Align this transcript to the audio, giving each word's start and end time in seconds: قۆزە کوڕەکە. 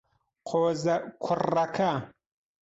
قۆزە 0.49 0.95
کوڕەکە. 1.23 1.91